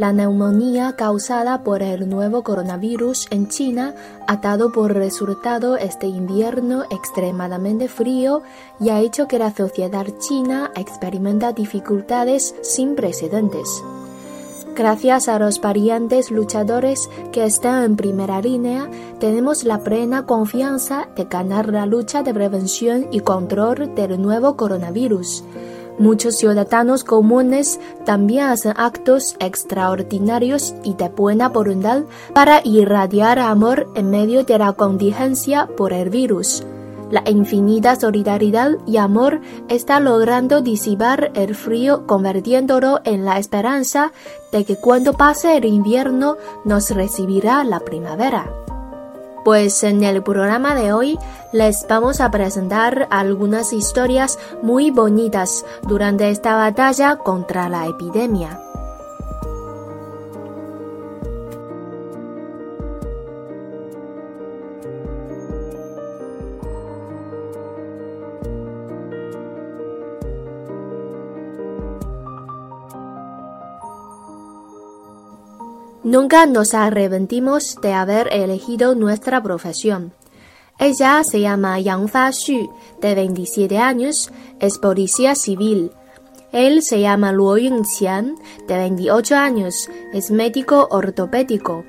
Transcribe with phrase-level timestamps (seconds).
[0.00, 3.94] La neumonía causada por el nuevo coronavirus en China
[4.26, 8.40] ha dado por resultado este invierno extremadamente frío
[8.80, 13.84] y ha hecho que la sociedad china experimenta dificultades sin precedentes.
[14.74, 18.88] Gracias a los parientes luchadores que están en primera línea,
[19.18, 25.44] tenemos la plena confianza de ganar la lucha de prevención y control del nuevo coronavirus.
[25.98, 32.02] Muchos ciudadanos comunes también hacen actos extraordinarios y de buena voluntad
[32.34, 36.64] para irradiar amor en medio de la contingencia por el virus.
[37.10, 44.12] La infinita solidaridad y amor está logrando disipar el frío convirtiéndolo en la esperanza
[44.52, 48.48] de que cuando pase el invierno nos recibirá la primavera.
[49.44, 51.18] Pues en el programa de hoy
[51.52, 58.60] les vamos a presentar algunas historias muy bonitas durante esta batalla contra la epidemia.
[76.10, 80.12] Nunca nos arrepentimos de haber elegido nuestra profesión.
[80.76, 82.68] Ella se llama Yang Fa-xu,
[83.00, 85.92] de 27 años, es policía civil.
[86.50, 88.34] Él se llama Luo Yunqian,
[88.66, 91.84] de 28 años, es médico ortopédico.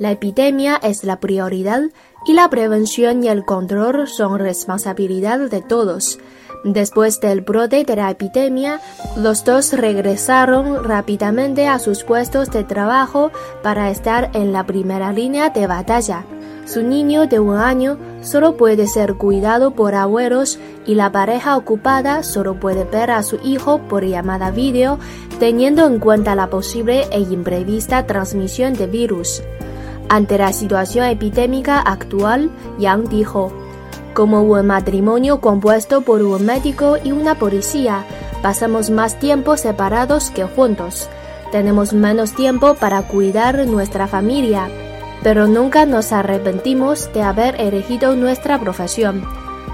[0.00, 1.82] La epidemia es la prioridad
[2.26, 6.18] y la prevención y el control son responsabilidad de todos.
[6.64, 8.80] Después del brote de la epidemia,
[9.16, 13.30] los dos regresaron rápidamente a sus puestos de trabajo
[13.62, 16.24] para estar en la primera línea de batalla.
[16.66, 22.22] Su niño de un año solo puede ser cuidado por abuelos y la pareja ocupada
[22.22, 24.98] solo puede ver a su hijo por llamada vídeo,
[25.38, 29.42] teniendo en cuenta la posible e imprevista transmisión de virus.
[30.10, 33.52] Ante la situación epidémica actual, Yang dijo,
[34.20, 38.04] como un matrimonio compuesto por un médico y una policía,
[38.42, 41.08] pasamos más tiempo separados que juntos.
[41.52, 44.68] Tenemos menos tiempo para cuidar nuestra familia,
[45.22, 49.24] pero nunca nos arrepentimos de haber elegido nuestra profesión.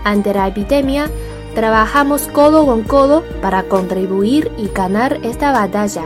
[0.04, 1.10] Ante la epidemia,
[1.56, 6.04] trabajamos codo con codo para contribuir y ganar esta batalla.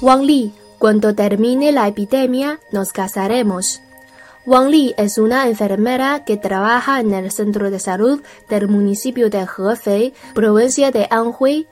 [0.00, 3.80] Wang Li, cuando termine la epidemia, nos casaremos.
[4.46, 9.40] Wang Li es una enfermera que trabaja en el centro de salud del municipio de
[9.40, 11.66] Hefei, provincia de Anhui.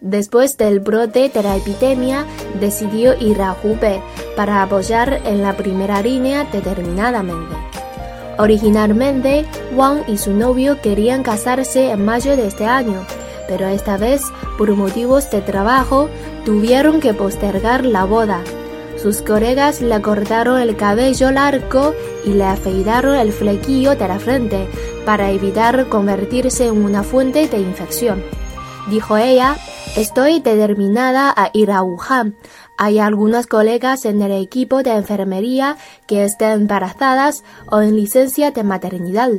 [0.00, 2.24] Después del brote de la epidemia,
[2.58, 4.00] decidió ir a Hubei
[4.36, 7.54] para apoyar en la primera línea determinadamente.
[8.38, 9.44] Originalmente,
[9.74, 13.04] Wang y su novio querían casarse en mayo de este año,
[13.48, 14.22] pero esta vez,
[14.56, 16.08] por motivos de trabajo,
[16.46, 18.44] tuvieron que postergar la boda.
[19.02, 21.92] Sus colegas le cortaron el cabello largo
[22.24, 24.68] y le afeitaron el flequillo de la frente
[25.04, 28.22] para evitar convertirse en una fuente de infección.
[28.88, 29.56] Dijo ella,
[29.96, 32.36] estoy determinada a ir a Wuhan.
[32.78, 35.76] Hay algunas colegas en el equipo de enfermería
[36.06, 37.42] que están embarazadas
[37.72, 39.30] o en licencia de maternidad.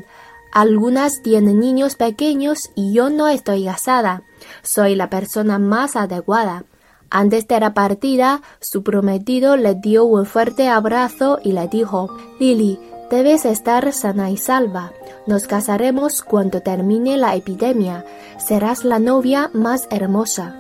[0.52, 4.24] Algunas tienen niños pequeños y yo no estoy casada.
[4.62, 6.66] Soy la persona más adecuada.
[7.10, 12.10] Antes de la partida, su prometido le dio un fuerte abrazo y le dijo,
[12.40, 12.80] Lily,
[13.10, 14.92] debes estar sana y salva.
[15.26, 18.04] Nos casaremos cuando termine la epidemia.
[18.38, 20.56] Serás la novia más hermosa.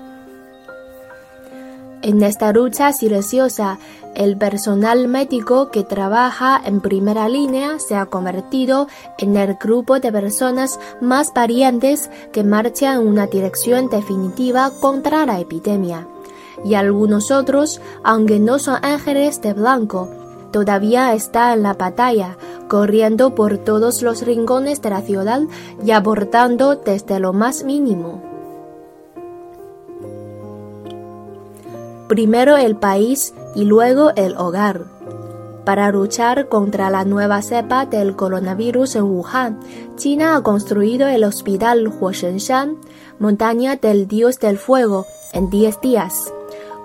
[2.02, 3.80] En esta lucha silenciosa,
[4.16, 10.12] el personal médico que trabaja en primera línea se ha convertido en el grupo de
[10.12, 16.08] personas más valientes que marcha en una dirección definitiva contra la epidemia.
[16.64, 20.10] Y algunos otros, aunque no son ángeles de blanco,
[20.52, 22.38] todavía está en la batalla,
[22.68, 25.42] corriendo por todos los rincones de la ciudad
[25.84, 28.28] y abortando desde lo más mínimo.
[32.08, 34.86] primero el país y luego el hogar.
[35.66, 39.60] Para luchar contra la nueva cepa del coronavirus en Wuhan,
[39.98, 42.78] China ha construido el hospital Huoshenshan,
[43.20, 46.32] montaña del dios del fuego, en 10 días.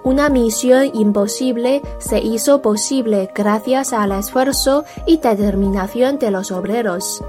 [0.04, 7.22] Una misión imposible se hizo posible gracias al esfuerzo y determinación de los obreros.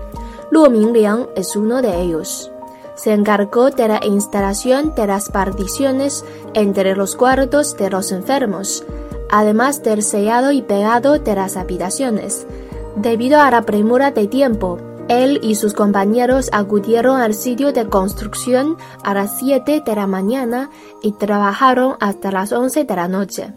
[0.50, 2.52] Luo Mingliang es uno de ellos.
[2.96, 6.26] Se encargó de la instalación de las particiones
[6.56, 8.84] entre los cuartos de los enfermos,
[9.30, 12.48] además del sellado y pegado de las habitaciones.
[12.96, 18.78] Debido a la premura de tiempo, él y sus compañeros acudieron al sitio de construcción
[19.04, 20.70] a las 7 de la mañana
[21.02, 23.54] y trabajaron hasta las 11 de la noche.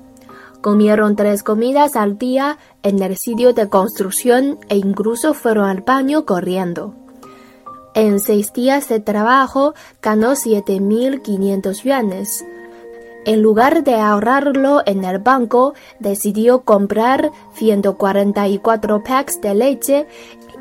[0.60, 6.24] Comieron tres comidas al día en el sitio de construcción e incluso fueron al baño
[6.24, 6.94] corriendo.
[7.94, 12.44] En seis días de trabajo ganó 7.500 yuanes.
[13.24, 20.06] En lugar de ahorrarlo en el banco, decidió comprar 144 packs de leche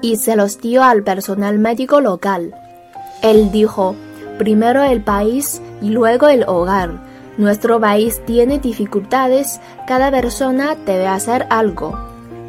[0.05, 2.53] y se los dio al personal médico local.
[3.23, 3.95] Él dijo,
[4.37, 6.91] primero el país y luego el hogar.
[7.37, 11.97] Nuestro país tiene dificultades, cada persona debe hacer algo.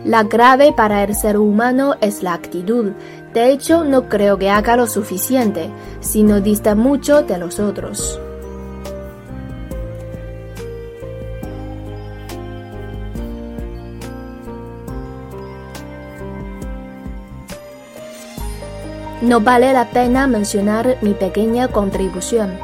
[0.05, 2.93] La grave para el ser humano es la actitud.
[3.32, 5.70] De hecho, no creo que haga lo suficiente,
[6.00, 8.20] sino dista mucho de los otros.
[19.22, 22.58] No vale la pena mencionar mi pequeña contribución.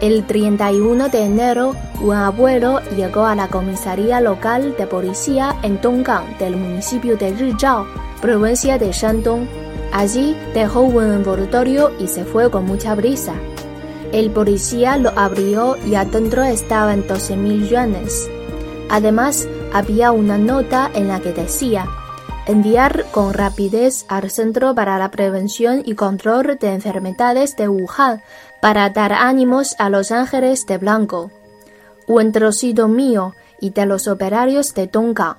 [0.00, 6.36] El 31 de enero, un abuelo llegó a la comisaría local de policía en Donggang
[6.38, 7.86] del municipio de Rizhao,
[8.20, 9.46] provincia de Shandong.
[9.92, 13.34] Allí dejó un envoltorio y se fue con mucha brisa.
[14.10, 18.28] El policía lo abrió y adentro estaban 12 mil yuanes.
[18.90, 21.86] Además, había una nota en la que decía
[22.46, 28.22] enviar con rapidez al Centro para la Prevención y Control de Enfermedades de Wuhan
[28.60, 31.30] para dar ánimos a los ángeles de blanco,
[32.06, 35.38] un trocito mío y de los operarios de Tonga.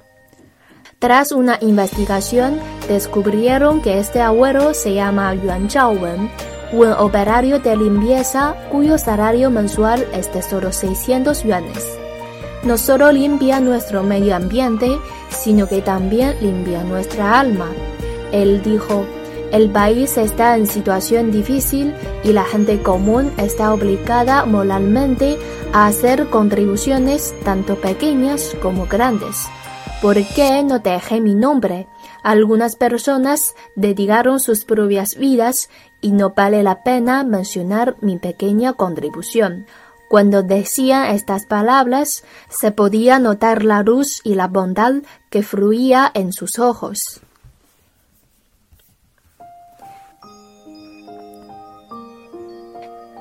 [0.99, 6.31] Tras una investigación, descubrieron que este abuelo se llama Yuan Zhaowen,
[6.71, 12.02] un operario de limpieza cuyo salario mensual es de solo 600 yuanes
[12.65, 14.97] no solo limpia nuestro medio ambiente,
[15.29, 17.67] sino que también limpia nuestra alma.
[18.31, 19.05] Él dijo,
[19.51, 21.93] el país está en situación difícil
[22.23, 25.37] y la gente común está obligada moralmente
[25.73, 29.47] a hacer contribuciones tanto pequeñas como grandes.
[30.01, 31.87] ¿Por qué no dejé mi nombre?
[32.23, 35.69] Algunas personas dedicaron sus propias vidas
[36.01, 39.65] y no vale la pena mencionar mi pequeña contribución.
[40.13, 45.01] Cuando decía estas palabras, se podía notar la luz y la bondad
[45.31, 47.19] que fluía en sus ojos.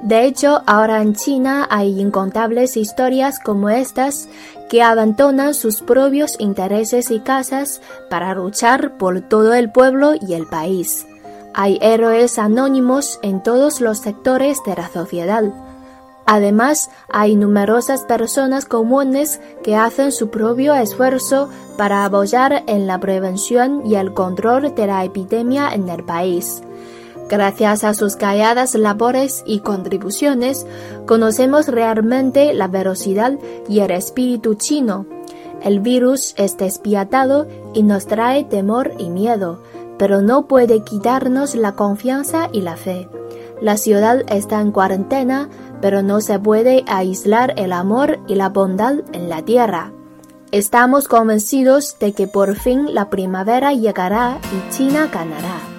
[0.02, 4.28] De hecho, ahora en China hay incontables historias como estas
[4.68, 7.80] que abandonan sus propios intereses y casas
[8.10, 11.06] para luchar por todo el pueblo y el país.
[11.54, 15.71] Hay héroes anónimos en todos los sectores de la sociedad.
[16.26, 23.82] Además, hay numerosas personas comunes que hacen su propio esfuerzo para apoyar en la prevención
[23.84, 26.62] y el control de la epidemia en el país.
[27.28, 30.66] Gracias a sus calladas labores y contribuciones,
[31.06, 33.38] conocemos realmente la velocidad
[33.68, 35.06] y el espíritu chino.
[35.62, 39.62] El virus es despiadado y nos trae temor y miedo,
[39.96, 43.08] pero no puede quitarnos la confianza y la fe.
[43.62, 45.48] La ciudad está en cuarentena,
[45.82, 49.92] pero no se puede aislar el amor y la bondad en la tierra.
[50.52, 55.71] Estamos convencidos de que por fin la primavera llegará y China ganará.